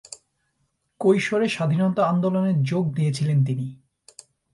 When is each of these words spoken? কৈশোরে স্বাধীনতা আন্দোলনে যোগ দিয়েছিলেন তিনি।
কৈশোরে 0.99 1.47
স্বাধীনতা 1.49 2.01
আন্দোলনে 2.05 2.51
যোগ 2.63 2.83
দিয়েছিলেন 2.95 3.37
তিনি। 3.45 3.67